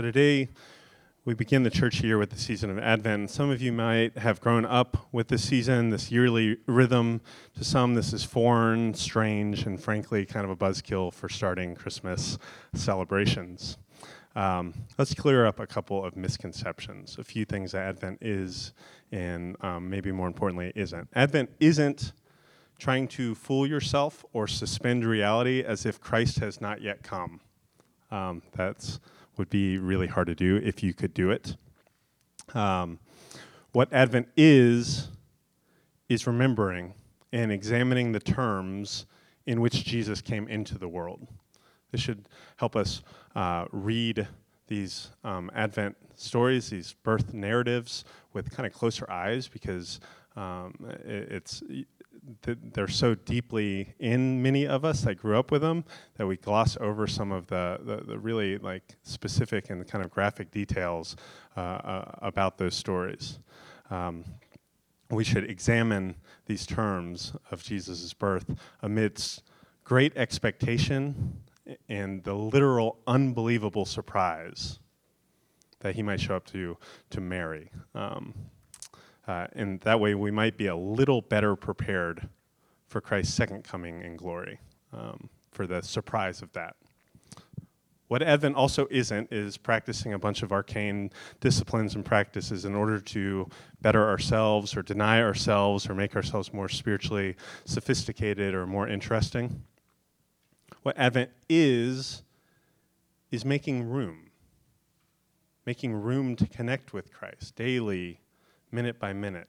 [0.00, 0.48] So today
[1.26, 3.28] we begin the church year with the season of Advent.
[3.28, 7.20] Some of you might have grown up with this season, this yearly rhythm.
[7.58, 12.38] To some, this is foreign, strange, and frankly, kind of a buzzkill for starting Christmas
[12.72, 13.76] celebrations.
[14.34, 18.72] Um, let's clear up a couple of misconceptions, a few things that Advent is,
[19.12, 21.10] and um, maybe more importantly, isn't.
[21.14, 22.14] Advent isn't
[22.78, 27.42] trying to fool yourself or suspend reality as if Christ has not yet come.
[28.10, 28.98] Um, that's
[29.40, 31.56] would be really hard to do if you could do it.
[32.52, 32.98] Um,
[33.72, 35.08] what Advent is,
[36.10, 36.92] is remembering
[37.32, 39.06] and examining the terms
[39.46, 41.26] in which Jesus came into the world.
[41.90, 43.02] This should help us
[43.34, 44.28] uh, read
[44.66, 50.00] these um, Advent stories, these birth narratives, with kind of closer eyes because
[50.36, 50.74] um,
[51.06, 51.62] it,
[52.42, 55.84] they're so deeply in many of us that grew up with them
[56.16, 60.10] that we gloss over some of the, the, the really like specific and kind of
[60.10, 61.16] graphic details
[61.56, 63.38] uh, uh, about those stories.
[63.90, 64.24] Um,
[65.10, 66.14] we should examine
[66.46, 69.42] these terms of Jesus' birth amidst
[69.84, 71.42] great expectation
[71.88, 74.78] and the literal unbelievable surprise
[75.80, 76.76] that he might show up to
[77.10, 77.70] to Mary.
[77.94, 78.34] Um,
[79.26, 82.28] uh, and that way we might be a little better prepared
[82.88, 84.58] for Christ's second coming in glory,
[84.92, 86.76] um, for the surprise of that.
[88.10, 92.98] What Advent also isn't is practicing a bunch of arcane disciplines and practices in order
[92.98, 93.48] to
[93.82, 99.62] better ourselves or deny ourselves or make ourselves more spiritually sophisticated or more interesting.
[100.82, 102.22] What Advent is,
[103.30, 104.32] is making room,
[105.64, 108.18] making room to connect with Christ daily,
[108.72, 109.48] minute by minute.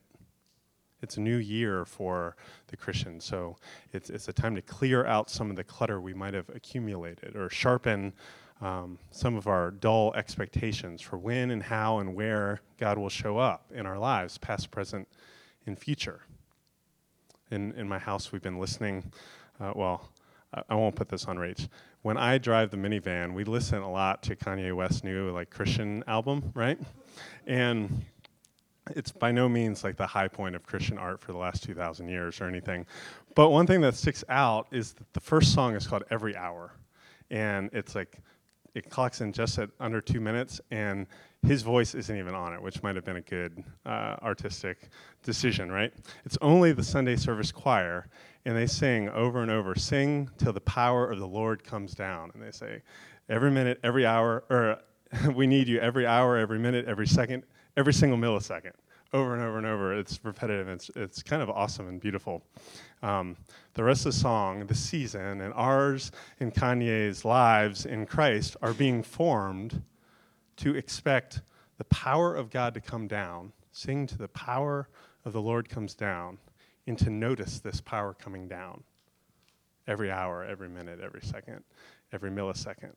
[1.01, 2.35] It's a new year for
[2.67, 3.57] the Christian, so
[3.91, 7.35] it's, it's a time to clear out some of the clutter we might have accumulated
[7.35, 8.13] or sharpen
[8.61, 13.37] um, some of our dull expectations for when and how and where God will show
[13.37, 15.07] up in our lives, past, present,
[15.65, 16.21] and future.
[17.49, 19.11] In, in my house, we've been listening.
[19.59, 20.09] Uh, well,
[20.53, 21.67] I, I won't put this on Rach.
[22.03, 26.03] When I drive the minivan, we listen a lot to Kanye West's new like Christian
[26.07, 26.79] album, right?
[27.47, 28.05] And
[28.95, 32.07] it's by no means like the high point of Christian art for the last 2,000
[32.07, 32.85] years or anything.
[33.35, 36.73] But one thing that sticks out is that the first song is called Every Hour.
[37.29, 38.19] And it's like,
[38.73, 41.05] it clocks in just at under two minutes, and
[41.43, 44.89] his voice isn't even on it, which might have been a good uh, artistic
[45.23, 45.93] decision, right?
[46.25, 48.07] It's only the Sunday service choir,
[48.45, 52.31] and they sing over and over, sing till the power of the Lord comes down.
[52.33, 52.81] And they say,
[53.27, 54.79] every minute, every hour, or
[55.35, 57.43] we need you every hour, every minute, every second,
[57.77, 58.73] every single millisecond,
[59.13, 59.97] over and over and over.
[59.97, 60.67] It's repetitive.
[60.67, 62.43] It's, it's kind of awesome and beautiful.
[63.01, 63.35] Um,
[63.73, 68.73] the rest of the song, the season, and ours and Kanye's lives in Christ are
[68.73, 69.81] being formed
[70.57, 71.41] to expect
[71.77, 74.87] the power of God to come down, sing to the power
[75.25, 76.37] of the Lord comes down,
[76.87, 78.83] and to notice this power coming down
[79.87, 81.63] every hour, every minute, every second,
[82.13, 82.93] every millisecond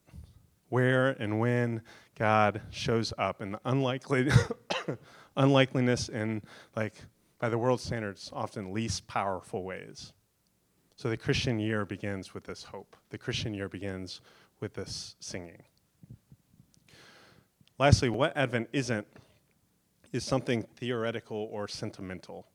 [0.74, 1.80] where and when
[2.18, 4.28] God shows up and the unlikely
[5.36, 6.42] unlikeliness and
[6.74, 6.94] like
[7.38, 10.12] by the world standards often least powerful ways.
[10.96, 12.96] So the Christian year begins with this hope.
[13.10, 14.20] The Christian year begins
[14.58, 15.62] with this singing.
[17.78, 19.06] Lastly, what Advent isn't
[20.10, 22.48] is something theoretical or sentimental.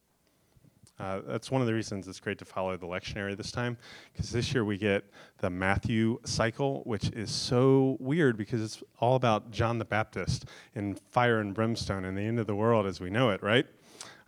[0.99, 3.77] Uh, that's one of the reasons it's great to follow the lectionary this time,
[4.11, 5.05] because this year we get
[5.37, 10.45] the Matthew cycle, which is so weird because it's all about John the Baptist
[10.75, 13.65] and fire and brimstone and the end of the world as we know it, right?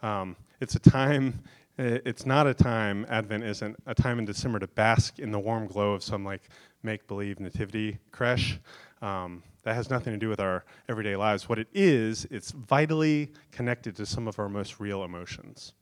[0.01, 1.41] Um, it's a time,
[1.77, 5.67] it's not a time, Advent isn't a time in December to bask in the warm
[5.67, 6.49] glow of some like
[6.83, 8.59] make believe nativity creche.
[9.01, 11.49] Um, that has nothing to do with our everyday lives.
[11.49, 15.73] What it is, it's vitally connected to some of our most real emotions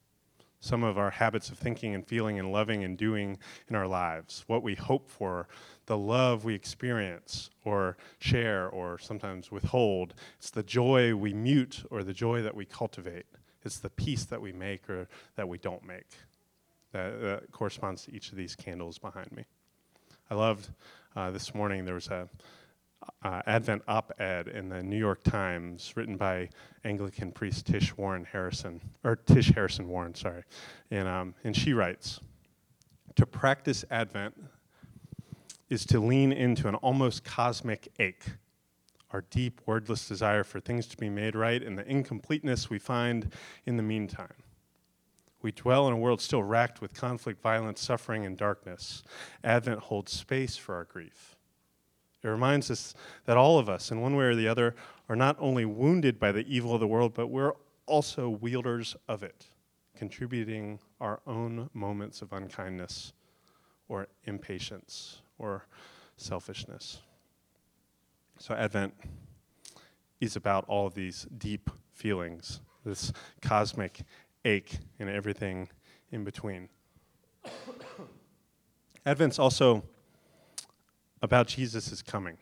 [0.59, 3.37] some of our habits of thinking and feeling and loving and doing
[3.67, 5.47] in our lives, what we hope for,
[5.85, 10.13] the love we experience or share or sometimes withhold.
[10.37, 13.25] It's the joy we mute or the joy that we cultivate.
[13.63, 16.07] It's the peace that we make or that we don't make.
[16.91, 19.45] That, that corresponds to each of these candles behind me.
[20.29, 20.69] I loved
[21.15, 22.29] uh, this morning there was a
[23.23, 26.49] uh, Advent op ed in the New York Times written by
[26.83, 30.43] Anglican priest Tish Warren Harrison, or Tish Harrison Warren, sorry.
[30.91, 32.19] And, um, and she writes
[33.15, 34.35] To practice Advent
[35.69, 38.25] is to lean into an almost cosmic ache,
[39.11, 43.31] our deep, wordless desire for things to be made right, and the incompleteness we find
[43.65, 44.33] in the meantime.
[45.41, 49.03] We dwell in a world still racked with conflict, violence, suffering, and darkness.
[49.43, 51.37] Advent holds space for our grief
[52.21, 52.93] It reminds us
[53.25, 54.75] that all of us, in one way or the other,
[55.07, 57.53] are not only wounded by the evil of the world, but we're
[57.85, 59.45] also wielders of it,
[59.95, 63.13] contributing our own moments of unkindness
[63.87, 65.65] or impatience or
[66.17, 66.99] selfishness.
[68.37, 68.93] So, Advent
[70.19, 73.11] is about all of these deep feelings, this
[73.41, 74.01] cosmic
[74.45, 75.69] ache, and everything
[76.11, 76.69] in between.
[79.05, 79.83] Advent's also
[81.21, 82.37] about Jesus' coming,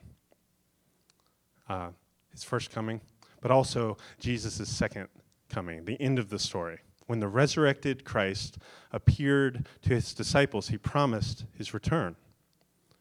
[1.69, 1.89] uh,
[2.31, 3.01] his first coming,
[3.41, 5.07] but also Jesus' second
[5.50, 6.79] coming, the end of the story.
[7.07, 8.57] When the resurrected Christ
[8.91, 12.15] appeared to his disciples, he promised his return.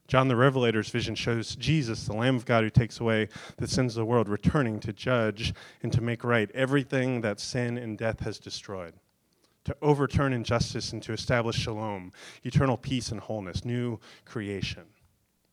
[0.07, 3.97] John the Revelator's vision shows Jesus, the Lamb of God who takes away the sins
[3.97, 5.53] of the world, returning to judge
[5.83, 8.95] and to make right everything that sin and death has destroyed,
[9.65, 12.13] to overturn injustice and to establish shalom,
[12.45, 14.85] eternal peace and wholeness, new creation.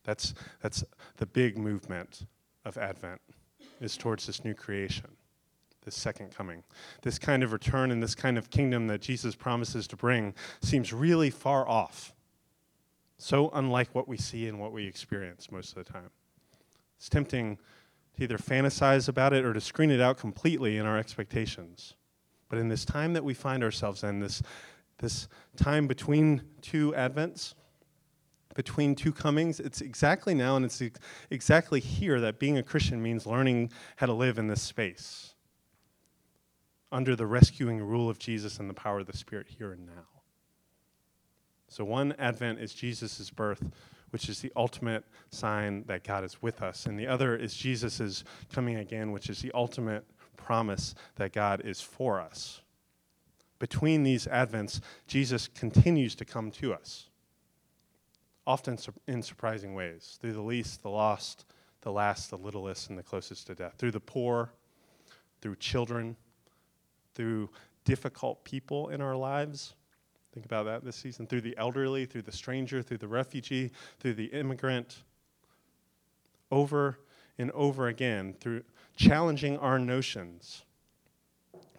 [0.04, 0.84] That's, that's
[1.18, 2.26] the big movement
[2.66, 3.22] of Advent,
[3.82, 5.10] is towards this new creation,
[5.84, 6.64] this second coming.
[7.02, 10.94] This kind of return and this kind of kingdom that Jesus promises to bring seems
[10.94, 12.14] really far off.
[13.18, 16.10] So unlike what we see and what we experience most of the time.
[16.98, 17.58] It's tempting
[18.16, 21.96] to either fantasize about it or to screen it out completely in our expectations.
[22.50, 24.42] But in this time that we find ourselves in, this,
[25.00, 27.56] this time between two Advents,
[28.54, 29.60] between two comings.
[29.60, 34.06] It's exactly now and it's ex- exactly here that being a Christian means learning how
[34.06, 35.34] to live in this space
[36.92, 40.08] under the rescuing rule of Jesus and the power of the Spirit here and now.
[41.68, 43.72] So, one Advent is Jesus' birth,
[44.12, 48.24] which is the ultimate sign that God is with us, and the other is Jesus'
[48.54, 50.06] coming again, which is the ultimate
[50.38, 52.62] promise that God is for us.
[53.58, 57.10] Between these Advents, Jesus continues to come to us
[58.46, 61.46] often in surprising ways through the least, the lost,
[61.82, 64.52] the last, the littlest, and the closest to death, through the poor,
[65.42, 66.16] through children,
[67.14, 67.50] through
[67.86, 69.74] difficult people in our lives.
[70.34, 74.16] Think about that this season through the elderly, through the stranger, through the refugee, through
[74.16, 75.04] the immigrant.
[76.52, 77.00] Over
[77.38, 78.64] and over again, through
[78.96, 80.64] challenging our notions,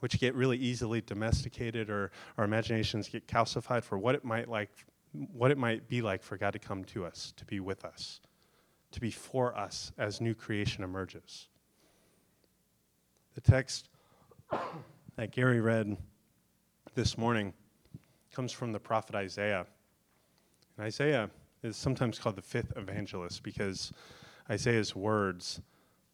[0.01, 4.71] which get really easily domesticated or our imaginations get calcified for what it might like
[5.33, 8.21] what it might be like for God to come to us, to be with us,
[8.93, 11.49] to be for us as new creation emerges.
[13.35, 13.89] The text
[15.17, 15.97] that Gary read
[16.95, 17.53] this morning
[18.33, 19.67] comes from the prophet Isaiah.
[20.77, 21.31] And Isaiah
[21.63, 23.93] is sometimes called the fifth evangelist because
[24.51, 25.61] Isaiah's words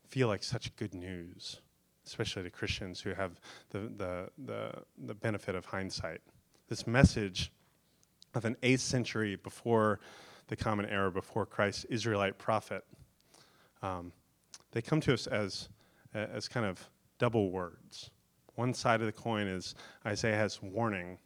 [0.09, 1.61] feel like such good news,
[2.07, 4.73] especially to Christians who have the, the, the,
[5.07, 6.21] the benefit of hindsight.
[6.69, 7.53] This message
[8.35, 10.01] of an 8th century before
[10.49, 12.85] the Common Era, before Christ, Israelite prophet.
[13.83, 14.13] Um,
[14.73, 15.69] they come to us as,
[16.15, 16.89] as kind of
[17.19, 18.11] double words.
[18.57, 19.75] One side of the coin is
[20.05, 21.19] Isaiah has warning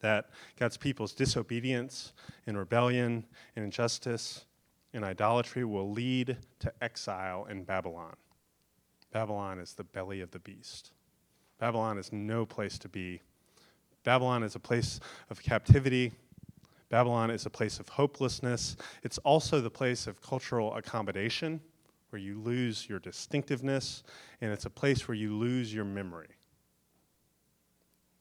[0.00, 2.12] that God's people's disobedience
[2.46, 3.24] and rebellion
[3.56, 4.44] and injustice
[4.92, 8.14] and idolatry will lead to exile in Babylon.
[9.12, 10.92] Babylon is the belly of the beast.
[11.58, 13.22] Babylon is no place to be
[14.04, 16.12] Babylon is a place of captivity.
[16.90, 18.76] Babylon is a place of hopelessness.
[19.02, 21.60] It's also the place of cultural accommodation,
[22.10, 24.04] where you lose your distinctiveness,
[24.40, 26.28] and it's a place where you lose your memory.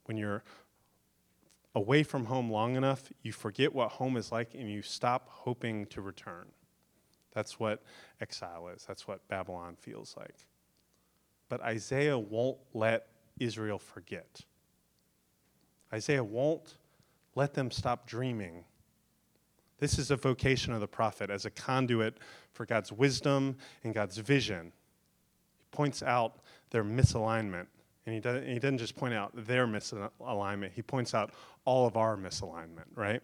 [0.05, 0.43] When you're
[1.75, 5.85] away from home long enough, you forget what home is like and you stop hoping
[5.87, 6.47] to return.
[7.33, 7.81] That's what
[8.21, 8.85] exile is.
[8.87, 10.35] That's what Babylon feels like.
[11.49, 13.07] But Isaiah won't let
[13.39, 14.41] Israel forget.
[15.93, 16.75] Isaiah won't
[17.35, 18.65] let them stop dreaming.
[19.79, 22.17] This is a vocation of the prophet as a conduit
[22.51, 24.71] for God's wisdom and God's vision.
[25.57, 26.39] He points out
[26.71, 27.67] their misalignment.
[28.05, 31.31] And he, does, he doesn't just point out their misalignment, he points out
[31.65, 33.21] all of our misalignment, right?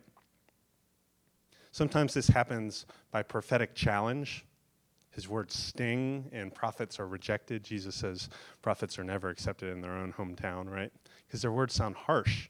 [1.72, 4.46] Sometimes this happens by prophetic challenge.
[5.12, 7.64] His words sting and prophets are rejected.
[7.64, 8.30] Jesus says
[8.62, 10.92] prophets are never accepted in their own hometown, right?
[11.28, 12.50] Because their words sound harsh.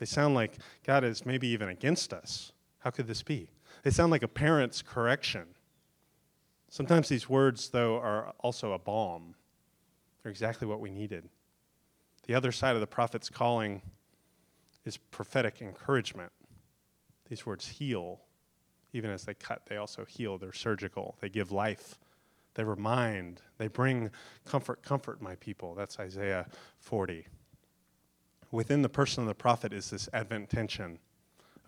[0.00, 2.52] They sound like God is maybe even against us.
[2.78, 3.50] How could this be?
[3.82, 5.44] They sound like a parent's correction.
[6.70, 9.34] Sometimes these words, though, are also a balm.
[10.22, 11.28] They're exactly what we needed.
[12.26, 13.82] The other side of the prophet's calling
[14.86, 16.32] is prophetic encouragement.
[17.28, 18.22] These words heal.
[18.94, 20.38] Even as they cut, they also heal.
[20.38, 21.18] They're surgical.
[21.20, 21.98] They give life.
[22.54, 23.42] They remind.
[23.58, 24.10] They bring
[24.46, 25.74] comfort, comfort, my people.
[25.74, 26.46] That's Isaiah
[26.78, 27.26] 40
[28.50, 30.98] within the person of the prophet is this Advent tension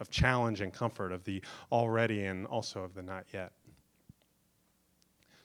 [0.00, 3.52] of challenge and comfort, of the already and also of the not yet.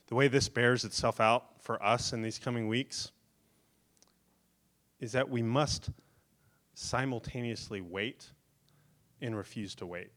[0.08, 3.12] The way this bears itself out for us in these coming weeks
[5.00, 5.90] is that we must
[6.74, 8.30] simultaneously wait
[9.20, 10.10] and refuse to wait.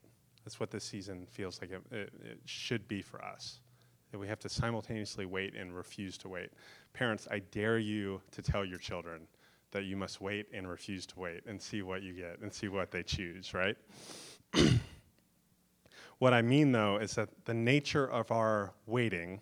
[0.45, 3.59] That's what this season feels like it, it, it, should be for us.
[4.11, 6.49] That we have to simultaneously wait and refuse to wait.
[6.93, 9.27] Parents, I dare you to tell your children
[9.71, 12.67] that you must wait and refuse to wait and see what you get and see
[12.67, 13.75] what they choose, right?
[16.19, 19.41] what I mean, though, is that the nature of our waiting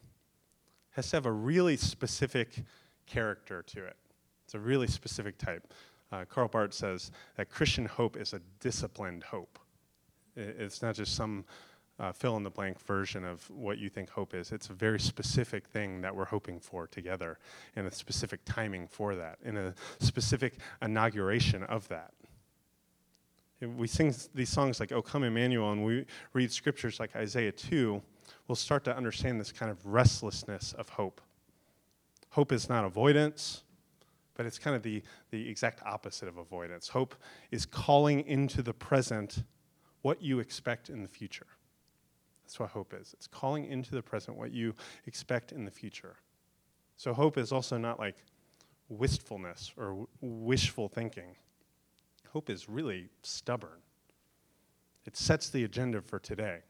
[0.91, 2.63] has to have a really specific
[3.05, 3.97] character to it.
[4.45, 5.73] It's a really specific type.
[6.11, 9.59] Uh, Karl Barth says that Christian hope is a disciplined hope.
[10.35, 11.45] It's not just some
[11.99, 14.51] uh, fill in the blank version of what you think hope is.
[14.51, 17.37] It's a very specific thing that we're hoping for together,
[17.75, 22.13] and a specific timing for that, and a specific inauguration of that.
[23.61, 28.01] we sing these songs like, Oh, Come Emmanuel, and we read scriptures like Isaiah 2,
[28.47, 31.19] we'll start to understand this kind of restlessness of hope.
[32.31, 33.63] Hope is not avoidance,
[34.35, 36.87] but it's kind of the, the exact opposite of avoidance.
[36.87, 37.15] Hope
[37.51, 39.43] is calling into the present
[40.01, 41.47] what you expect in the future.
[42.49, 43.13] That's what hope is.
[43.13, 44.73] It's calling into the present what you
[45.05, 46.15] expect in the future.
[46.97, 48.15] So hope is also not like
[48.87, 51.35] wistfulness or wishful thinking.
[52.33, 53.83] Hope is really stubborn.
[55.05, 56.61] It sets the agenda for today.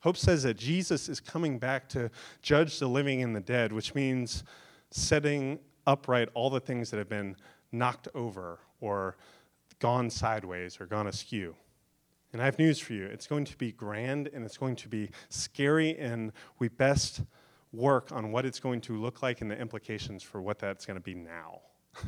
[0.00, 2.10] Hope says that Jesus is coming back to
[2.42, 4.44] judge the living and the dead, which means
[4.90, 7.34] setting upright all the things that have been
[7.72, 9.16] knocked over or
[9.78, 11.56] gone sideways or gone askew.
[12.34, 13.04] And I have news for you.
[13.04, 17.22] It's going to be grand and it's going to be scary, and we best
[17.72, 20.96] work on what it's going to look like and the implications for what that's going
[20.96, 21.60] to be now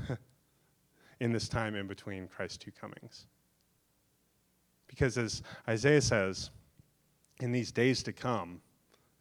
[1.20, 3.28] in this time in between Christ's two comings.
[4.88, 6.50] Because as Isaiah says,
[7.38, 8.60] in these days to come,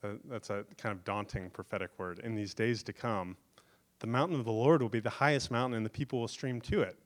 [0.04, 3.38] uh, that's a kind of daunting prophetic word, in these days to come,
[4.00, 6.60] the mountain of the Lord will be the highest mountain, and the people will stream
[6.62, 6.98] to it.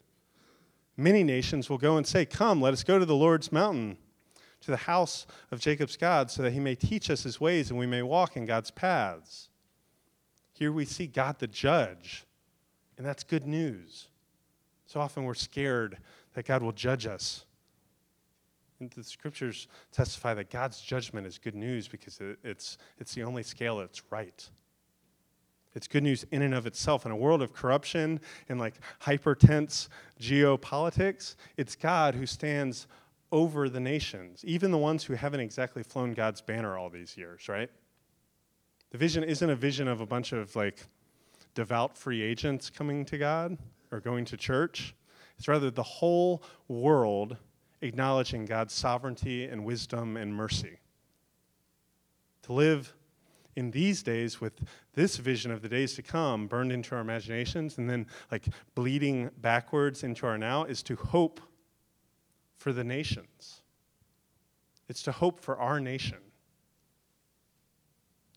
[0.99, 3.97] Many nations will go and say, Come, let us go to the Lord's mountain,
[4.59, 7.79] to the house of Jacob's God, so that he may teach us his ways and
[7.79, 9.47] we may walk in God's paths.
[10.51, 12.25] Here we see God the judge,
[12.97, 14.09] and that's good news.
[14.87, 15.99] So often we're scared
[16.33, 17.45] that God will judge us.
[18.81, 23.43] And the scriptures testify that God's judgment is good news because it's, it's the only
[23.43, 24.49] scale that's right.
[25.75, 27.05] It's good news in and of itself.
[27.05, 32.87] In a world of corruption and like hyper tense geopolitics, it's God who stands
[33.31, 37.47] over the nations, even the ones who haven't exactly flown God's banner all these years,
[37.47, 37.69] right?
[38.91, 40.83] The vision isn't a vision of a bunch of like
[41.53, 43.57] devout free agents coming to God
[43.91, 44.95] or going to church.
[45.37, 47.37] It's rather the whole world
[47.81, 50.79] acknowledging God's sovereignty and wisdom and mercy.
[52.43, 52.93] To live
[53.55, 54.53] in these days with
[54.93, 59.29] this vision of the days to come burned into our imaginations and then like bleeding
[59.41, 61.41] backwards into our now is to hope
[62.57, 63.61] for the nations.
[64.87, 66.17] It's to hope for our nation.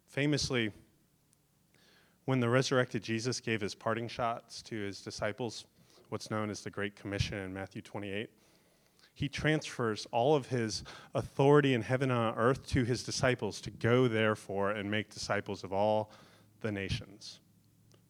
[0.07, 0.71] Famously,
[2.27, 5.65] when the resurrected Jesus gave his parting shots to his disciples,
[6.11, 8.31] what's known as the Great Commission in Matthew 28,
[9.15, 13.71] he transfers all of his authority in heaven and on earth to his disciples to
[13.71, 16.11] go, therefore, and make disciples of all
[16.61, 17.41] the nations,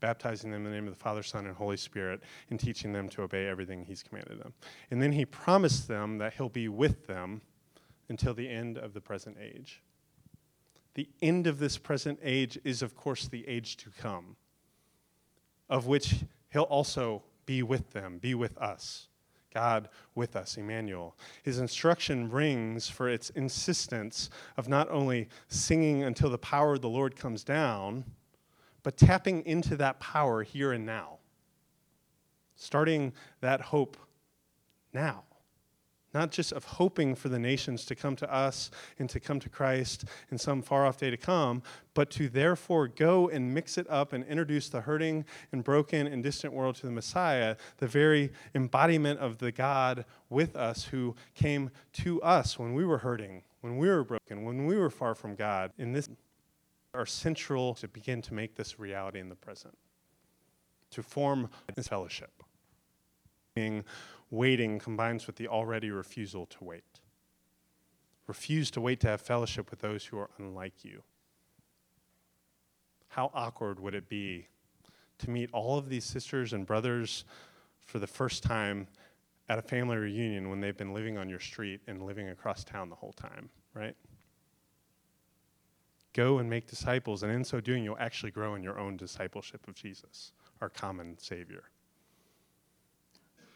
[0.00, 3.08] baptizing them in the name of the Father, Son, and Holy Spirit, and teaching them
[3.08, 4.52] to obey everything he's commanded them.
[4.90, 7.42] And then he promised them that he'll be with them
[8.08, 9.82] until the end of the present age.
[10.94, 14.36] The end of this present age is, of course, the age to come,
[15.68, 16.16] of which
[16.52, 19.08] he'll also be with them, be with us.
[19.52, 21.16] God with us, Emmanuel.
[21.42, 26.88] His instruction rings for its insistence of not only singing until the power of the
[26.88, 28.04] Lord comes down,
[28.82, 31.18] but tapping into that power here and now.
[32.56, 33.96] Starting that hope
[34.92, 35.24] now
[36.14, 39.48] not just of hoping for the nations to come to us and to come to
[39.48, 41.62] Christ in some far off day to come,
[41.94, 46.22] but to therefore go and mix it up and introduce the hurting and broken and
[46.22, 51.70] distant world to the Messiah, the very embodiment of the God with us who came
[51.94, 55.34] to us when we were hurting, when we were broken, when we were far from
[55.34, 55.72] God.
[55.78, 56.08] In this
[56.94, 59.76] are central to begin to make this reality in the present,
[60.90, 62.42] to form this fellowship.
[63.54, 63.84] Being
[64.32, 67.00] waiting combines with the already refusal to wait.
[68.26, 71.02] Refuse to wait to have fellowship with those who are unlike you.
[73.08, 74.48] How awkward would it be
[75.18, 77.26] to meet all of these sisters and brothers
[77.84, 78.86] for the first time
[79.50, 82.88] at a family reunion when they've been living on your street and living across town
[82.88, 83.96] the whole time, right?
[86.14, 89.68] Go and make disciples, and in so doing, you'll actually grow in your own discipleship
[89.68, 91.64] of Jesus, our common Savior.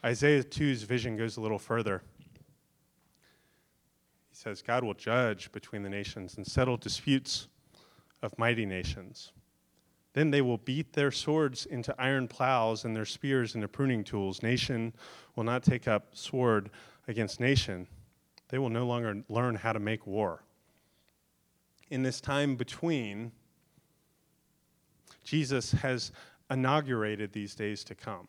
[0.04, 2.02] Isaiah 2's vision goes a little further.
[4.28, 7.48] He says, God will judge between the nations and settle disputes
[8.22, 9.32] of mighty nations.
[10.12, 14.42] Then they will beat their swords into iron plows and their spears into pruning tools.
[14.42, 14.94] Nation
[15.34, 16.70] will not take up sword
[17.06, 17.86] against nation.
[18.48, 20.42] They will no longer learn how to make war.
[21.90, 23.32] In this time between,
[25.22, 26.12] Jesus has
[26.50, 28.28] inaugurated these days to come.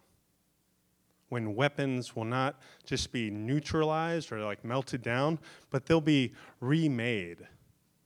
[1.29, 7.39] When weapons will not just be neutralized or like melted down, but they'll be remade,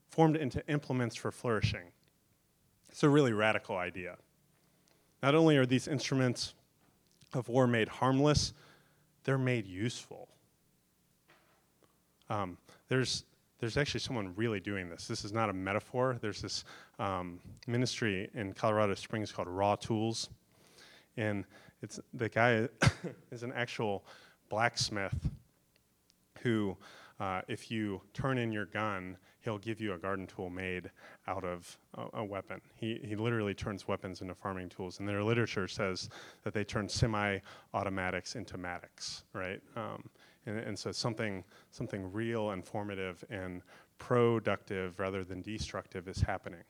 [0.10, 1.92] formed into implements for flourishing.
[2.90, 4.18] It's a really radical idea.
[5.22, 6.56] Not only are these instruments
[7.34, 8.54] of war made harmless,
[9.24, 10.28] they're made useful.
[12.30, 13.26] Um, there's,
[13.60, 15.08] there's actually someone really doing this.
[15.08, 16.18] This is not a metaphor.
[16.22, 16.66] There's this
[16.98, 20.30] um, ministry in Colorado Springs called Raw Tools.
[21.18, 21.46] And
[21.82, 22.68] it's, the guy
[23.32, 24.06] is an actual
[24.50, 25.30] blacksmith
[26.42, 26.78] who,
[27.20, 30.90] uh, if you turn in your gun, he'll give you a garden tool made
[31.28, 32.62] out of a, a, weapon.
[32.76, 35.00] He, he literally turns weapons into farming tools.
[35.00, 36.10] And their literature says
[36.44, 37.40] that they turn semi
[37.74, 39.62] automatics into mattocks, right?
[39.76, 40.10] Um,
[40.46, 43.62] and, and so something, something real and formative and
[43.98, 46.64] productive rather than destructive is happening.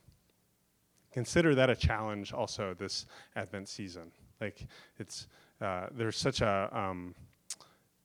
[1.12, 4.12] Consider that a challenge also this Advent season.
[4.42, 4.68] Like,
[4.98, 5.28] it's,
[5.62, 7.16] uh, there's such a um,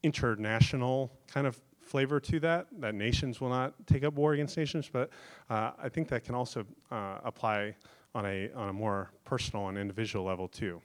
[0.03, 4.91] international kind of flavor to that, that nations will not take up war against nations,
[4.93, 5.11] but
[5.49, 7.75] uh, I think that can also uh, apply
[8.15, 10.83] on a, on a more personal and individual level too.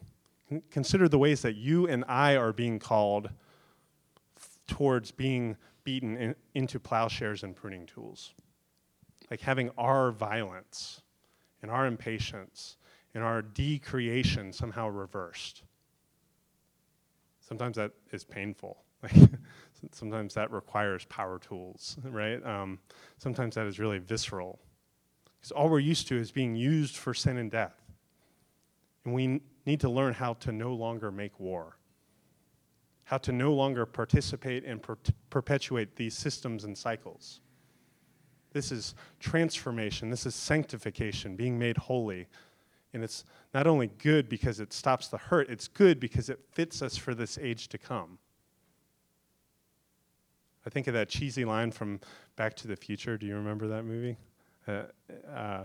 [0.69, 3.29] Consider the ways that you and I are being called
[4.67, 8.33] towards being beaten in, into plowshares and pruning tools.
[9.29, 11.01] Like having our violence
[11.61, 12.77] and our impatience
[13.13, 15.63] and our decreation somehow reversed.
[17.39, 18.77] Sometimes that is painful.
[19.91, 22.45] sometimes that requires power tools, right?
[22.45, 22.79] Um,
[23.17, 24.59] sometimes that is really visceral.
[25.39, 27.81] Because all we're used to is being used for sin and death.
[29.05, 31.77] And we need to learn how to no longer make war,
[33.05, 34.97] how to no longer participate and per-
[35.29, 37.41] perpetuate these systems and cycles.
[38.53, 42.27] This is transformation, this is sanctification, being made holy.
[42.93, 43.23] And it's
[43.53, 47.15] not only good because it stops the hurt, it's good because it fits us for
[47.15, 48.17] this age to come.
[50.65, 51.99] I think of that cheesy line from
[52.35, 53.17] Back to the Future.
[53.17, 54.17] Do you remember that movie?
[54.67, 54.83] Uh,
[55.33, 55.63] uh,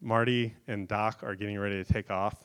[0.00, 2.44] Marty and Doc are getting ready to take off,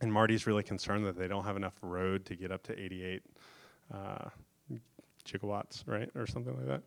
[0.00, 3.22] and Marty's really concerned that they don't have enough road to get up to 88
[3.94, 4.28] uh,
[5.24, 6.82] gigawatts, right, or something like that.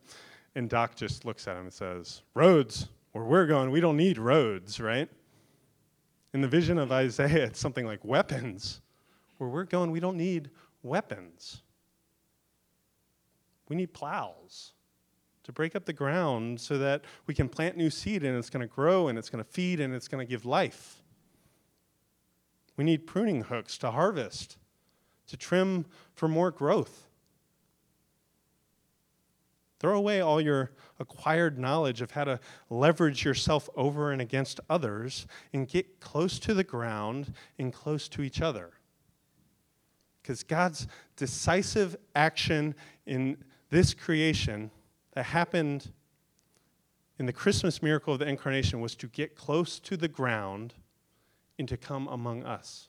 [0.54, 4.18] And Doc just looks at him and says, "Roads, where we're going, we don't need
[4.18, 5.08] roads, right?"
[6.32, 8.80] In the vision of Isaiah, it's something like weapons.
[9.38, 10.50] Where we're going, we don't need
[10.82, 11.62] weapons.
[13.68, 14.72] We need plows
[15.44, 18.66] to break up the ground so that we can plant new seed and it's going
[18.66, 21.02] to grow and it's going to feed and it's going to give life.
[22.76, 24.56] We need pruning hooks to harvest,
[25.26, 27.08] to trim for more growth.
[29.82, 32.38] Throw away all your acquired knowledge of how to
[32.70, 38.22] leverage yourself over and against others and get close to the ground and close to
[38.22, 38.70] each other.
[40.22, 43.36] Because God's decisive action in
[43.70, 44.70] this creation
[45.14, 45.90] that happened
[47.18, 50.74] in the Christmas miracle of the incarnation was to get close to the ground
[51.58, 52.88] and to come among us.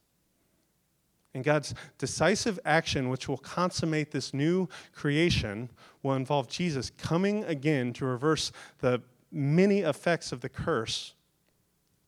[1.34, 5.70] And God's decisive action, which will consummate this new creation,
[6.04, 11.14] will involve Jesus coming again to reverse the many effects of the curse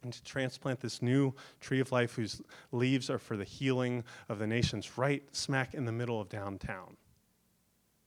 [0.04, 2.40] and to transplant this new tree of life whose
[2.72, 6.96] leaves are for the healing of the nations right smack in the middle of downtown.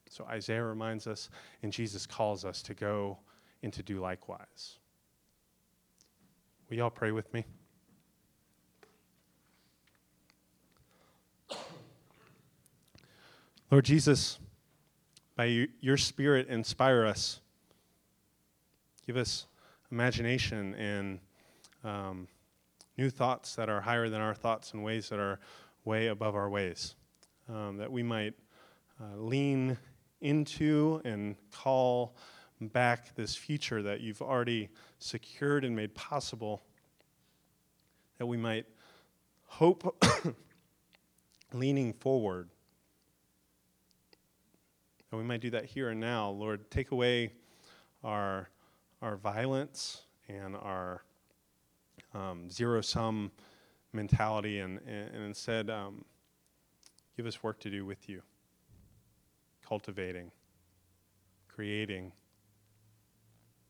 [0.09, 1.29] So Isaiah reminds us,
[1.61, 3.17] and Jesus calls us to go
[3.61, 4.77] and to do likewise.
[6.69, 7.43] Will y'all pray with me?
[13.71, 14.39] Lord Jesus,
[15.35, 17.39] by your Spirit, inspire us.
[19.05, 19.45] Give us
[19.91, 21.19] imagination and
[21.83, 22.27] um,
[22.97, 25.39] new thoughts that are higher than our thoughts and ways that are
[25.85, 26.95] way above our ways.
[27.47, 28.33] Um, that we might
[28.99, 29.77] uh, lean
[30.19, 32.15] into and call
[32.59, 36.63] back this future that you've already secured and made possible,
[38.17, 38.65] that we might
[39.45, 40.03] hope
[41.53, 42.49] leaning forward.
[45.09, 46.29] That we might do that here and now.
[46.29, 47.33] Lord, take away
[48.03, 48.49] our,
[49.01, 51.03] our violence and our
[52.13, 53.31] um, zero sum
[53.91, 56.05] mentality and, and, and instead um,
[57.17, 58.21] give us work to do with you,
[59.67, 60.31] cultivating,
[61.47, 62.11] creating,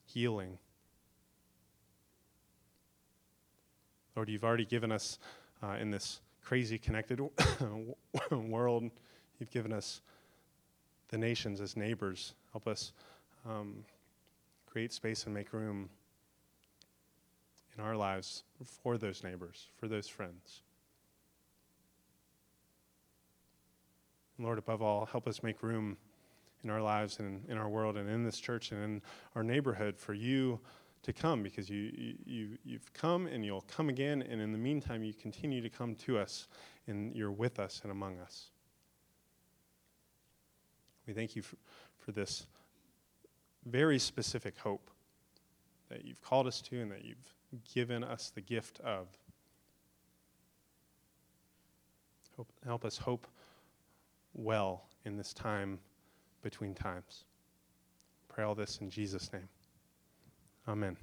[0.05, 0.57] healing.
[4.15, 5.19] Lord, you've already given us
[5.63, 7.21] uh, in this crazy connected
[8.31, 8.91] world,
[9.39, 10.01] you've given us
[11.09, 12.33] the nations as neighbors.
[12.51, 12.93] Help us
[13.47, 13.83] um,
[14.65, 15.89] create space and make room
[17.77, 20.61] in our lives for those neighbors, for those friends.
[24.37, 25.97] Lord, above all, help us make room
[26.63, 29.01] in our lives and in our world and in this church and in
[29.35, 30.59] our neighborhood for you
[31.03, 34.21] to come because you, you, you've come and you'll come again.
[34.29, 36.47] And in the meantime, you continue to come to us
[36.87, 38.51] and you're with us and among us.
[41.09, 41.55] We thank you for,
[41.97, 42.45] for this
[43.65, 44.91] very specific hope
[45.89, 47.17] that you've called us to and that you've
[47.73, 49.07] given us the gift of.
[52.37, 53.25] Hope, help us hope
[54.35, 55.79] well in this time
[56.43, 57.23] between times.
[58.27, 59.49] Pray all this in Jesus' name.
[60.67, 60.95] Amen.